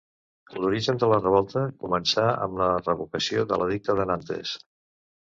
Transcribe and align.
L'origen 0.61 1.01
de 1.01 1.09
la 1.09 1.17
revolta 1.17 1.61
començà 1.83 2.23
amb 2.45 2.57
la 2.61 2.69
revocació 2.85 3.43
de 3.51 3.59
l'Edicte 3.63 3.97
de 4.01 4.07
Nantes. 4.13 4.55